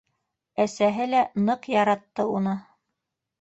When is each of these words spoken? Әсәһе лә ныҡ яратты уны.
Әсәһе 0.63 1.05
лә 1.11 1.19
ныҡ 1.51 1.69
яратты 1.73 2.27
уны. 2.39 2.57